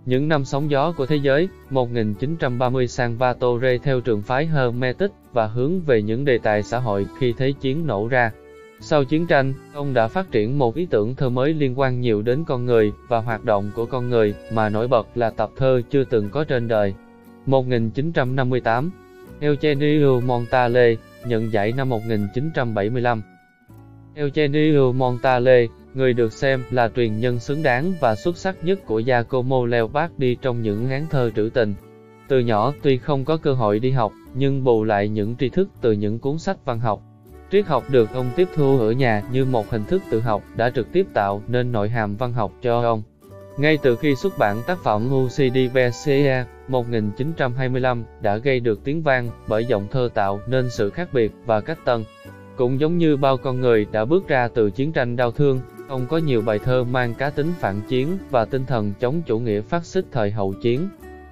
Những 0.05 0.27
năm 0.27 0.45
sóng 0.45 0.71
gió 0.71 0.91
của 0.91 1.05
thế 1.05 1.15
giới, 1.15 1.49
1930 1.69 2.87
sang 2.87 3.17
Vatore 3.17 3.77
theo 3.77 4.01
trường 4.01 4.21
phái 4.21 4.45
Hermetic 4.45 5.11
và 5.33 5.47
hướng 5.47 5.81
về 5.81 6.01
những 6.01 6.25
đề 6.25 6.37
tài 6.37 6.63
xã 6.63 6.79
hội 6.79 7.07
khi 7.19 7.33
thế 7.37 7.51
chiến 7.61 7.87
nổ 7.87 8.07
ra. 8.07 8.31
Sau 8.79 9.03
chiến 9.03 9.27
tranh, 9.27 9.53
ông 9.73 9.93
đã 9.93 10.07
phát 10.07 10.31
triển 10.31 10.59
một 10.59 10.75
ý 10.75 10.85
tưởng 10.85 11.15
thơ 11.15 11.29
mới 11.29 11.53
liên 11.53 11.79
quan 11.79 12.01
nhiều 12.01 12.21
đến 12.21 12.43
con 12.47 12.65
người 12.65 12.91
và 13.07 13.19
hoạt 13.19 13.45
động 13.45 13.71
của 13.75 13.85
con 13.85 14.09
người 14.09 14.35
mà 14.53 14.69
nổi 14.69 14.87
bật 14.87 15.07
là 15.15 15.29
tập 15.29 15.49
thơ 15.57 15.81
chưa 15.89 16.03
từng 16.03 16.29
có 16.29 16.43
trên 16.43 16.67
đời. 16.67 16.93
1958, 17.45 18.91
Eugenio 19.39 20.19
Montale 20.19 20.95
nhận 21.25 21.53
giải 21.53 21.71
năm 21.71 21.89
1975. 21.89 23.21
Eugenio 24.15 24.91
Montale 24.91 25.67
người 25.93 26.13
được 26.13 26.33
xem 26.33 26.63
là 26.71 26.89
truyền 26.95 27.19
nhân 27.19 27.39
xứng 27.39 27.63
đáng 27.63 27.93
và 28.01 28.15
xuất 28.15 28.37
sắc 28.37 28.55
nhất 28.63 28.85
của 28.85 29.01
Giacomo 29.01 29.65
Leopardi 29.65 30.35
trong 30.35 30.61
những 30.61 30.89
án 30.89 31.07
thơ 31.09 31.31
trữ 31.35 31.49
tình. 31.53 31.73
Từ 32.27 32.39
nhỏ 32.39 32.73
tuy 32.81 32.97
không 32.97 33.25
có 33.25 33.37
cơ 33.37 33.53
hội 33.53 33.79
đi 33.79 33.91
học, 33.91 34.13
nhưng 34.33 34.63
bù 34.63 34.83
lại 34.83 35.09
những 35.09 35.35
tri 35.39 35.49
thức 35.49 35.69
từ 35.81 35.91
những 35.91 36.19
cuốn 36.19 36.37
sách 36.39 36.57
văn 36.65 36.79
học. 36.79 37.01
Triết 37.51 37.65
học 37.65 37.83
được 37.89 38.13
ông 38.13 38.29
tiếp 38.35 38.47
thu 38.55 38.79
ở 38.79 38.91
nhà 38.91 39.23
như 39.31 39.45
một 39.45 39.69
hình 39.69 39.83
thức 39.83 40.01
tự 40.09 40.19
học 40.19 40.43
đã 40.55 40.69
trực 40.69 40.91
tiếp 40.91 41.05
tạo 41.13 41.41
nên 41.47 41.71
nội 41.71 41.89
hàm 41.89 42.15
văn 42.15 42.33
học 42.33 42.51
cho 42.61 42.81
ông. 42.81 43.03
Ngay 43.57 43.77
từ 43.83 43.95
khi 43.95 44.15
xuất 44.15 44.37
bản 44.37 44.61
tác 44.67 44.83
phẩm 44.83 45.09
UCD 45.13 45.57
Bersia 45.73 46.43
1925 46.67 48.03
đã 48.21 48.37
gây 48.37 48.59
được 48.59 48.83
tiếng 48.83 49.03
vang 49.03 49.29
bởi 49.47 49.65
giọng 49.65 49.87
thơ 49.91 50.09
tạo 50.13 50.39
nên 50.47 50.69
sự 50.69 50.89
khác 50.89 51.09
biệt 51.13 51.31
và 51.45 51.61
cách 51.61 51.77
tân. 51.85 52.03
Cũng 52.55 52.79
giống 52.79 52.97
như 52.97 53.17
bao 53.17 53.37
con 53.37 53.59
người 53.59 53.85
đã 53.91 54.05
bước 54.05 54.27
ra 54.27 54.47
từ 54.47 54.71
chiến 54.71 54.91
tranh 54.91 55.15
đau 55.15 55.31
thương, 55.31 55.59
Ông 55.87 56.05
có 56.09 56.17
nhiều 56.17 56.41
bài 56.41 56.59
thơ 56.59 56.83
mang 56.83 57.13
cá 57.13 57.29
tính 57.29 57.51
phản 57.59 57.81
chiến 57.87 58.17
và 58.29 58.45
tinh 58.45 58.65
thần 58.65 58.93
chống 58.99 59.21
chủ 59.25 59.39
nghĩa 59.39 59.61
phát 59.61 59.85
xít 59.85 60.05
thời 60.11 60.31
hậu 60.31 60.53
chiến. 60.53 60.89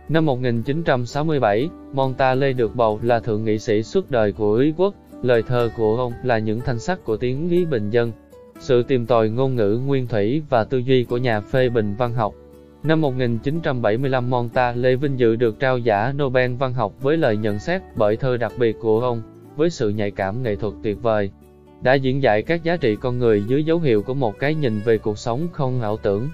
Năm 0.09 0.25
1967, 0.25 1.69
Montale 1.93 2.53
được 2.53 2.75
bầu 2.75 2.99
là 3.03 3.19
thượng 3.19 3.43
nghị 3.43 3.59
sĩ 3.59 3.83
suốt 3.83 4.11
đời 4.11 4.31
của 4.31 4.53
Ý 4.53 4.73
quốc. 4.77 4.93
Lời 5.21 5.43
thơ 5.43 5.69
của 5.77 5.97
ông 5.97 6.13
là 6.23 6.37
những 6.37 6.61
thanh 6.61 6.79
sắc 6.79 7.03
của 7.03 7.17
tiếng 7.17 7.49
Ý 7.49 7.65
bình 7.65 7.89
dân. 7.89 8.11
Sự 8.59 8.83
tìm 8.83 9.05
tòi 9.05 9.29
ngôn 9.29 9.55
ngữ 9.55 9.81
nguyên 9.85 10.07
thủy 10.07 10.41
và 10.49 10.63
tư 10.63 10.77
duy 10.77 11.03
của 11.03 11.17
nhà 11.17 11.41
phê 11.41 11.69
bình 11.69 11.95
văn 11.97 12.13
học. 12.13 12.33
Năm 12.83 13.01
1975 13.01 14.29
Montale 14.29 14.95
vinh 14.95 15.19
dự 15.19 15.35
được 15.35 15.59
trao 15.59 15.77
giả 15.77 16.13
Nobel 16.17 16.55
văn 16.55 16.73
học 16.73 16.93
với 17.01 17.17
lời 17.17 17.37
nhận 17.37 17.59
xét 17.59 17.81
bởi 17.95 18.17
thơ 18.17 18.37
đặc 18.37 18.51
biệt 18.59 18.75
của 18.79 18.99
ông, 19.01 19.21
với 19.55 19.70
sự 19.70 19.89
nhạy 19.89 20.12
cảm 20.12 20.43
nghệ 20.43 20.55
thuật 20.55 20.74
tuyệt 20.84 21.01
vời 21.01 21.31
đã 21.81 21.93
diễn 21.93 22.24
giải 22.24 22.41
các 22.41 22.63
giá 22.63 22.77
trị 22.77 22.96
con 22.96 23.20
người 23.20 23.43
dưới 23.48 23.63
dấu 23.63 23.79
hiệu 23.79 24.01
của 24.01 24.13
một 24.13 24.39
cái 24.39 24.55
nhìn 24.55 24.79
về 24.86 24.98
cuộc 24.98 25.17
sống 25.17 25.48
không 25.51 25.81
ảo 25.81 25.98
tưởng. 25.98 26.29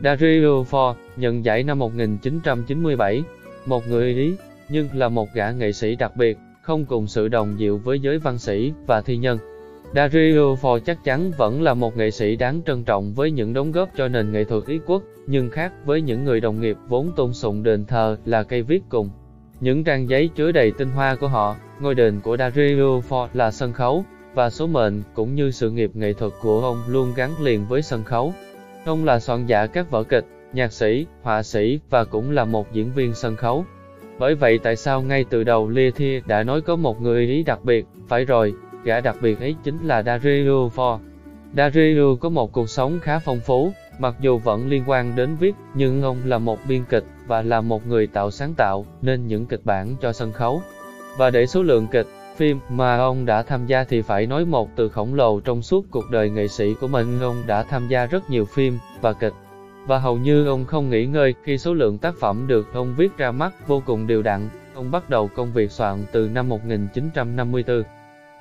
Dario 0.00 0.64
Fo 0.70 0.94
nhận 1.16 1.44
giải 1.44 1.62
năm 1.62 1.78
1997, 1.78 3.22
một 3.66 3.88
người 3.88 4.14
Ý, 4.14 4.34
nhưng 4.68 4.88
là 4.94 5.08
một 5.08 5.28
gã 5.34 5.50
nghệ 5.50 5.72
sĩ 5.72 5.96
đặc 5.96 6.16
biệt, 6.16 6.38
không 6.62 6.84
cùng 6.84 7.06
sự 7.06 7.28
đồng 7.28 7.56
diệu 7.58 7.78
với 7.78 8.00
giới 8.00 8.18
văn 8.18 8.38
sĩ 8.38 8.72
và 8.86 9.00
thi 9.00 9.16
nhân. 9.16 9.38
Dario 9.94 10.54
Fo 10.62 10.78
chắc 10.78 11.04
chắn 11.04 11.30
vẫn 11.36 11.62
là 11.62 11.74
một 11.74 11.96
nghệ 11.96 12.10
sĩ 12.10 12.36
đáng 12.36 12.60
trân 12.66 12.84
trọng 12.84 13.14
với 13.14 13.30
những 13.30 13.52
đóng 13.52 13.72
góp 13.72 13.88
cho 13.96 14.08
nền 14.08 14.32
nghệ 14.32 14.44
thuật 14.44 14.66
Ý 14.66 14.80
quốc, 14.86 15.02
nhưng 15.26 15.50
khác 15.50 15.72
với 15.84 16.02
những 16.02 16.24
người 16.24 16.40
đồng 16.40 16.60
nghiệp 16.60 16.76
vốn 16.88 17.12
tôn 17.16 17.32
sùng 17.32 17.62
đền 17.62 17.84
thờ 17.84 18.16
là 18.24 18.42
cây 18.42 18.62
viết 18.62 18.82
cùng. 18.88 19.10
Những 19.60 19.84
trang 19.84 20.08
giấy 20.08 20.30
chứa 20.34 20.52
đầy 20.52 20.70
tinh 20.70 20.90
hoa 20.90 21.14
của 21.14 21.28
họ, 21.28 21.56
ngôi 21.80 21.94
đền 21.94 22.20
của 22.20 22.36
Dario 22.36 23.00
Fo 23.08 23.28
là 23.32 23.50
sân 23.50 23.72
khấu, 23.72 24.04
và 24.34 24.50
số 24.50 24.66
mệnh 24.66 25.02
cũng 25.14 25.34
như 25.34 25.50
sự 25.50 25.70
nghiệp 25.70 25.90
nghệ 25.94 26.12
thuật 26.12 26.32
của 26.42 26.60
ông 26.60 26.82
luôn 26.88 27.12
gắn 27.16 27.30
liền 27.42 27.66
với 27.68 27.82
sân 27.82 28.04
khấu. 28.04 28.34
Ông 28.84 29.04
là 29.04 29.20
soạn 29.20 29.46
giả 29.46 29.66
các 29.66 29.90
vở 29.90 30.02
kịch, 30.02 30.24
nhạc 30.52 30.72
sĩ, 30.72 31.06
họa 31.22 31.42
sĩ 31.42 31.80
và 31.90 32.04
cũng 32.04 32.30
là 32.30 32.44
một 32.44 32.72
diễn 32.72 32.92
viên 32.92 33.14
sân 33.14 33.36
khấu. 33.36 33.64
Bởi 34.18 34.34
vậy 34.34 34.58
tại 34.58 34.76
sao 34.76 35.02
ngay 35.02 35.24
từ 35.30 35.44
đầu 35.44 35.68
Lê 35.68 35.90
Thia 35.90 36.20
đã 36.26 36.42
nói 36.42 36.60
có 36.60 36.76
một 36.76 37.02
người 37.02 37.26
ý 37.26 37.42
đặc 37.42 37.64
biệt, 37.64 37.86
phải 38.08 38.24
rồi, 38.24 38.54
gã 38.84 39.00
đặc 39.00 39.16
biệt 39.22 39.40
ấy 39.40 39.56
chính 39.64 39.86
là 39.86 40.02
Dario 40.02 40.68
Fo. 40.76 40.98
Dario 41.56 42.14
có 42.20 42.28
một 42.28 42.52
cuộc 42.52 42.70
sống 42.70 42.98
khá 43.02 43.18
phong 43.18 43.40
phú, 43.40 43.72
mặc 43.98 44.14
dù 44.20 44.38
vẫn 44.38 44.68
liên 44.68 44.82
quan 44.86 45.16
đến 45.16 45.36
viết, 45.40 45.54
nhưng 45.74 46.02
ông 46.02 46.16
là 46.24 46.38
một 46.38 46.58
biên 46.68 46.84
kịch 46.84 47.04
và 47.26 47.42
là 47.42 47.60
một 47.60 47.86
người 47.86 48.06
tạo 48.06 48.30
sáng 48.30 48.54
tạo 48.54 48.86
nên 49.02 49.26
những 49.26 49.46
kịch 49.46 49.60
bản 49.64 49.96
cho 50.00 50.12
sân 50.12 50.32
khấu. 50.32 50.62
Và 51.16 51.30
để 51.30 51.46
số 51.46 51.62
lượng 51.62 51.86
kịch, 51.92 52.06
phim 52.36 52.58
mà 52.68 52.96
ông 52.96 53.26
đã 53.26 53.42
tham 53.42 53.66
gia 53.66 53.84
thì 53.84 54.02
phải 54.02 54.26
nói 54.26 54.44
một 54.44 54.68
từ 54.76 54.88
khổng 54.88 55.14
lồ 55.14 55.40
trong 55.40 55.62
suốt 55.62 55.86
cuộc 55.90 56.10
đời 56.10 56.30
nghệ 56.30 56.48
sĩ 56.48 56.74
của 56.80 56.88
mình. 56.88 57.20
Ông 57.20 57.42
đã 57.46 57.62
tham 57.62 57.88
gia 57.88 58.06
rất 58.06 58.30
nhiều 58.30 58.44
phim 58.44 58.78
và 59.00 59.12
kịch, 59.12 59.34
và 59.86 59.98
hầu 59.98 60.16
như 60.16 60.46
ông 60.46 60.64
không 60.64 60.90
nghỉ 60.90 61.06
ngơi 61.06 61.34
khi 61.44 61.58
số 61.58 61.74
lượng 61.74 61.98
tác 61.98 62.14
phẩm 62.20 62.46
được 62.46 62.74
ông 62.74 62.94
viết 62.96 63.16
ra 63.16 63.30
mắt 63.30 63.68
vô 63.68 63.82
cùng 63.86 64.06
đều 64.06 64.22
đặn. 64.22 64.48
Ông 64.74 64.90
bắt 64.90 65.10
đầu 65.10 65.28
công 65.28 65.52
việc 65.52 65.70
soạn 65.70 66.04
từ 66.12 66.28
năm 66.28 66.48
1954 66.48 67.82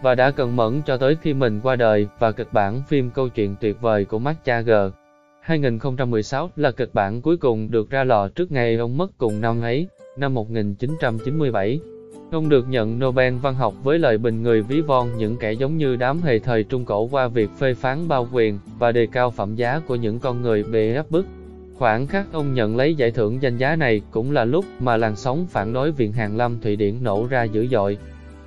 và 0.01 0.15
đã 0.15 0.32
cần 0.32 0.56
mẫn 0.56 0.82
cho 0.86 0.98
tới 0.98 1.18
khi 1.22 1.34
mình 1.34 1.60
qua 1.63 1.75
đời 1.75 2.08
và 2.20 2.32
kịch 2.32 2.53
bản 2.53 2.82
phim 2.88 3.10
câu 3.10 3.29
chuyện 3.29 3.56
tuyệt 3.62 3.82
vời 3.82 4.06
của 4.06 4.20
Mark 4.20 4.38
Jagger. 4.46 4.91
2016 5.41 6.50
là 6.56 6.72
kịch 6.72 6.89
bản 6.94 7.22
cuối 7.22 7.38
cùng 7.38 7.72
được 7.72 7.89
ra 7.89 8.03
lò 8.03 8.27
trước 8.27 8.51
ngày 8.51 8.75
ông 8.75 8.98
mất 8.98 9.18
cùng 9.18 9.41
năm 9.41 9.62
ấy, 9.62 9.88
năm 10.18 10.34
1997. 10.34 11.79
Ông 12.32 12.50
được 12.50 12.70
nhận 12.70 13.00
Nobel 13.00 13.36
văn 13.36 13.56
học 13.56 13.74
với 13.84 14.00
lời 14.00 14.18
bình 14.18 14.44
người 14.44 14.62
ví 14.62 14.82
von 14.82 15.18
những 15.18 15.38
kẻ 15.38 15.51
giống 15.51 15.77
như 15.77 15.96
đám 15.96 16.22
hề 16.22 16.39
thời 16.39 16.63
Trung 16.63 16.86
Cổ 16.86 17.08
qua 17.12 17.27
việc 17.27 17.50
phê 17.60 17.74
phán 17.74 18.08
bao 18.08 18.27
quyền 18.32 18.60
và 18.79 18.91
đề 18.91 19.08
cao 19.12 19.32
phẩm 19.32 19.56
giá 19.56 19.82
của 19.88 19.96
những 19.96 20.20
con 20.20 20.41
người 20.41 20.63
bị 20.63 20.96
áp 20.96 21.12
bức. 21.12 21.25
Khoảng 21.77 22.08
khắc 22.08 22.34
ông 22.34 22.53
nhận 22.53 22.77
lấy 22.77 22.96
giải 22.96 23.12
thưởng 23.12 23.41
danh 23.41 23.58
giá 23.58 23.75
này 23.75 24.01
cũng 24.12 24.32
là 24.32 24.46
lúc 24.46 24.65
mà 24.79 24.98
làn 24.98 25.15
sóng 25.15 25.46
phản 25.50 25.74
đối 25.74 25.91
Viện 25.91 26.12
Hàn 26.12 26.38
Lâm 26.38 26.60
Thụy 26.62 26.75
Điển 26.75 27.03
nổ 27.03 27.27
ra 27.29 27.44
dữ 27.44 27.68
dội. 27.68 27.98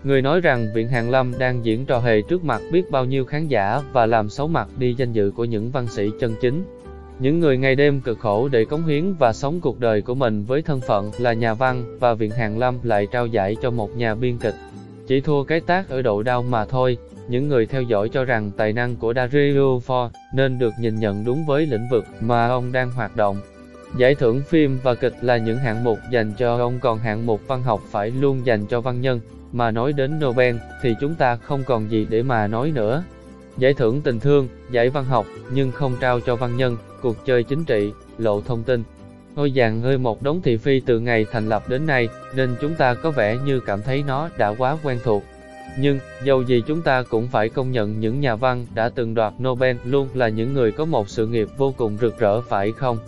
Người 0.05 0.23
nói 0.23 0.41
rằng 0.41 0.69
Viện 0.75 0.89
Hàn 0.89 1.11
Lâm 1.11 1.33
đang 1.39 1.65
diễn 1.65 1.87
trò 1.87 1.99
hề 1.99 2.23
trước 2.23 2.45
mặt 2.45 2.63
biết 2.73 2.91
bao 2.91 3.05
nhiêu 3.05 3.25
khán 3.25 3.49
giả 3.49 3.83
và 3.93 4.07
làm 4.07 4.29
xấu 4.29 4.49
mặt 4.49 4.69
đi 4.79 4.95
danh 4.95 5.13
dự 5.13 5.31
của 5.37 5.45
những 5.45 5.71
văn 5.71 5.87
sĩ 5.89 6.11
chân 6.21 6.35
chính. 6.41 6.65
Những 7.19 7.41
người 7.41 7.57
ngày 7.57 7.75
đêm 7.75 8.01
cực 8.01 8.19
khổ 8.19 8.49
để 8.49 8.65
cống 8.65 8.87
hiến 8.87 9.15
và 9.19 9.33
sống 9.33 9.61
cuộc 9.61 9.81
đời 9.81 10.03
của 10.03 10.15
mình 10.15 10.45
với 10.45 10.63
thân 10.63 10.81
phận 10.81 11.11
là 11.19 11.33
nhà 11.33 11.55
văn 11.55 11.99
và 12.01 12.15
Viện 12.15 12.31
Hàn 12.31 12.59
Lâm 12.59 12.79
lại 12.83 13.07
trao 13.13 13.27
giải 13.27 13.57
cho 13.63 13.71
một 13.71 13.97
nhà 13.97 14.15
biên 14.15 14.39
kịch. 14.39 14.55
Chỉ 15.07 15.21
thua 15.21 15.45
cái 15.45 15.61
tác 15.61 15.89
ở 15.89 16.03
độ 16.03 16.23
đau 16.23 16.43
mà 16.43 16.65
thôi, 16.65 16.99
những 17.29 17.49
người 17.49 17.67
theo 17.67 17.83
dõi 17.83 18.09
cho 18.09 18.25
rằng 18.25 18.51
tài 18.57 18.73
năng 18.73 18.97
của 18.97 19.15
Dario 19.15 19.79
Fo 19.87 20.09
nên 20.35 20.59
được 20.59 20.73
nhìn 20.81 20.95
nhận 20.95 21.25
đúng 21.25 21.47
với 21.47 21.67
lĩnh 21.67 21.89
vực 21.91 22.05
mà 22.21 22.49
ông 22.49 22.73
đang 22.73 22.91
hoạt 22.91 23.17
động. 23.17 23.37
Giải 23.97 24.15
thưởng 24.15 24.43
phim 24.49 24.79
và 24.83 24.95
kịch 24.95 25.15
là 25.21 25.37
những 25.37 25.59
hạng 25.59 25.85
mục 25.85 25.99
dành 26.11 26.33
cho 26.39 26.57
ông 26.57 26.79
còn 26.81 26.99
hạng 26.99 27.27
mục 27.27 27.41
văn 27.47 27.63
học 27.63 27.81
phải 27.91 28.11
luôn 28.11 28.47
dành 28.47 28.67
cho 28.67 28.81
văn 28.81 29.01
nhân, 29.01 29.21
mà 29.53 29.71
nói 29.71 29.93
đến 29.93 30.21
Nobel 30.21 30.57
thì 30.83 30.95
chúng 31.01 31.15
ta 31.15 31.37
không 31.37 31.63
còn 31.67 31.91
gì 31.91 32.07
để 32.11 32.23
mà 32.23 32.47
nói 32.47 32.73
nữa. 32.75 33.05
Giải 33.59 33.75
thưởng 33.75 34.01
tình 34.01 34.21
thương, 34.21 34.49
giải 34.71 34.91
văn 34.91 35.05
học, 35.05 35.27
nhưng 35.53 35.73
không 35.73 35.97
trao 36.01 36.21
cho 36.21 36.37
văn 36.37 36.57
nhân, 36.57 36.77
cuộc 37.03 37.27
chơi 37.27 37.43
chính 37.43 37.65
trị, 37.65 37.93
lộ 38.19 38.41
thông 38.41 38.63
tin. 38.63 38.83
Ngôi 39.35 39.53
vàng 39.55 39.83
ơi 39.83 39.99
một 39.99 40.23
đống 40.23 40.43
thị 40.43 40.57
phi 40.57 40.81
từ 40.81 41.01
ngày 41.01 41.27
thành 41.33 41.49
lập 41.49 41.69
đến 41.69 41.87
nay, 41.87 42.09
nên 42.35 42.55
chúng 42.61 42.75
ta 42.75 42.95
có 42.95 43.11
vẻ 43.11 43.39
như 43.45 43.61
cảm 43.61 43.83
thấy 43.83 44.05
nó 44.07 44.29
đã 44.39 44.55
quá 44.59 44.77
quen 44.83 44.99
thuộc. 45.05 45.23
Nhưng, 45.79 45.99
dầu 46.25 46.43
gì 46.43 46.63
chúng 46.67 46.83
ta 46.83 47.03
cũng 47.03 47.29
phải 47.29 47.49
công 47.49 47.73
nhận 47.73 48.01
những 48.01 48.21
nhà 48.21 48.37
văn 48.37 48.67
đã 48.75 48.89
từng 48.89 49.15
đoạt 49.15 49.33
Nobel 49.43 49.77
luôn 49.85 50.09
là 50.15 50.29
những 50.29 50.55
người 50.55 50.73
có 50.73 50.85
một 50.85 51.09
sự 51.09 51.27
nghiệp 51.27 51.49
vô 51.57 51.75
cùng 51.77 51.97
rực 52.01 52.19
rỡ 52.19 52.41
phải 52.41 52.73
không? 52.73 52.99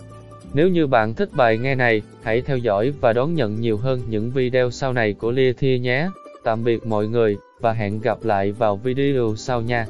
Nếu 0.53 0.67
như 0.67 0.87
bạn 0.87 1.13
thích 1.13 1.29
bài 1.33 1.57
nghe 1.57 1.75
này, 1.75 2.01
hãy 2.23 2.41
theo 2.41 2.57
dõi 2.57 2.93
và 3.01 3.13
đón 3.13 3.35
nhận 3.35 3.61
nhiều 3.61 3.77
hơn 3.77 4.01
những 4.09 4.31
video 4.31 4.71
sau 4.71 4.93
này 4.93 5.13
của 5.13 5.31
Lia 5.31 5.53
Thia 5.53 5.79
nhé. 5.79 6.09
Tạm 6.45 6.63
biệt 6.63 6.85
mọi 6.85 7.07
người, 7.07 7.37
và 7.59 7.73
hẹn 7.73 7.99
gặp 7.99 8.17
lại 8.23 8.51
vào 8.51 8.75
video 8.75 9.33
sau 9.37 9.61
nha. 9.61 9.85